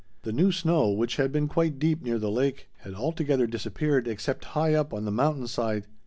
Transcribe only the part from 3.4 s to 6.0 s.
disappeared except high up on the mountain side.